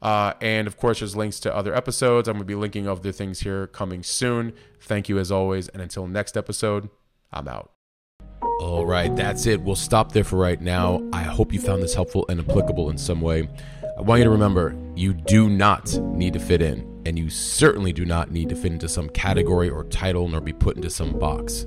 Uh, 0.00 0.32
and 0.40 0.66
of 0.66 0.76
course, 0.76 0.98
there's 0.98 1.14
links 1.14 1.38
to 1.40 1.54
other 1.54 1.74
episodes. 1.74 2.28
I'm 2.28 2.34
going 2.34 2.42
to 2.42 2.46
be 2.46 2.54
linking 2.54 2.88
other 2.88 3.12
things 3.12 3.40
here 3.40 3.66
coming 3.68 4.02
soon. 4.02 4.52
Thank 4.80 5.08
you 5.08 5.18
as 5.18 5.30
always. 5.30 5.68
And 5.68 5.80
until 5.80 6.06
next 6.06 6.36
episode, 6.36 6.88
I'm 7.32 7.46
out. 7.46 7.70
All 8.60 8.84
right, 8.84 9.14
that's 9.14 9.46
it. 9.46 9.60
We'll 9.60 9.76
stop 9.76 10.12
there 10.12 10.24
for 10.24 10.36
right 10.36 10.60
now. 10.60 11.02
I 11.12 11.22
hope 11.22 11.52
you 11.52 11.60
found 11.60 11.82
this 11.82 11.94
helpful 11.94 12.24
and 12.28 12.40
applicable 12.40 12.90
in 12.90 12.98
some 12.98 13.20
way. 13.20 13.48
I 13.96 14.00
want 14.00 14.18
you 14.20 14.24
to 14.24 14.30
remember 14.30 14.74
you 14.96 15.12
do 15.12 15.48
not 15.48 15.92
need 15.98 16.32
to 16.32 16.40
fit 16.40 16.62
in, 16.62 17.02
and 17.06 17.18
you 17.18 17.28
certainly 17.28 17.92
do 17.92 18.04
not 18.04 18.30
need 18.30 18.48
to 18.48 18.56
fit 18.56 18.72
into 18.72 18.88
some 18.88 19.08
category 19.10 19.68
or 19.68 19.84
title 19.84 20.28
nor 20.28 20.40
be 20.40 20.52
put 20.52 20.76
into 20.76 20.90
some 20.90 21.18
box. 21.18 21.66